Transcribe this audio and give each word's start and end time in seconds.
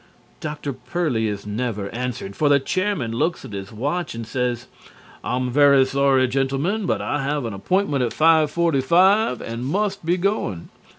Dr. 0.39 0.73
Pearly 0.73 1.27
is 1.27 1.45
never 1.45 1.87
answered, 1.91 2.35
for 2.35 2.49
the 2.49 2.59
Chairman 2.59 3.11
looks 3.11 3.45
at 3.45 3.53
his 3.53 3.71
watch 3.71 4.15
and 4.15 4.25
says: 4.25 4.65
"I'm 5.23 5.51
very 5.51 5.85
sorry, 5.85 6.27
gentlemen, 6.27 6.87
but 6.87 7.03
I 7.03 7.21
have 7.21 7.45
an 7.45 7.53
appointment 7.53 8.01
at 8.03 8.11
5:45 8.11 9.41
and 9.41 9.63
must 9.63 10.03
be 10.03 10.17
going. 10.17 10.69